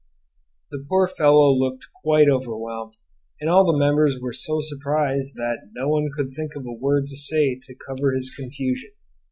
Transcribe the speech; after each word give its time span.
The 0.71 0.83
poor 0.89 1.07
fellow 1.07 1.53
looked 1.53 1.85
quite 2.01 2.27
overwhelmed, 2.27 2.95
and 3.39 3.47
all 3.51 3.63
the 3.71 3.77
members 3.77 4.19
were 4.19 4.33
so 4.33 4.57
surprised 4.59 5.35
that 5.35 5.69
no 5.75 5.87
one 5.89 6.09
could 6.11 6.33
think 6.33 6.55
of 6.55 6.65
a 6.65 6.73
word 6.73 7.05
to 7.09 7.15
say 7.15 7.53
to 7.61 7.75
cover 7.75 8.11
his 8.11 8.33
confusion. 8.35 8.93